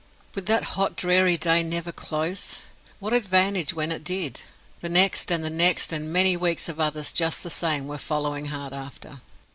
Would 0.33 0.47
that 0.47 0.63
hot 0.63 0.95
dreary 0.95 1.37
day 1.37 1.61
never 1.61 1.91
close? 1.91 2.61
What 2.97 3.13
advantage 3.13 3.75
when 3.75 3.91
it 3.91 4.03
did? 4.03 4.41
The 4.79 4.89
next 4.89 5.29
and 5.29 5.43
the 5.43 5.49
next 5.51 5.93
and 5.93 6.11
many 6.11 6.35
weeks 6.35 6.67
of 6.67 6.79
others 6.79 7.11
just 7.11 7.43
the 7.43 7.51
same 7.51 7.85
were 7.87 7.99
following 7.99 8.45
hard 8.45 8.73
after. 8.73 9.21